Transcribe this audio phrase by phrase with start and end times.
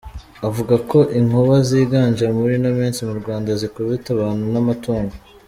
[0.47, 5.13] Avuga ko inkuba ziganje muri ino minsi mu Rwanda zikubita abantu n’amatungo.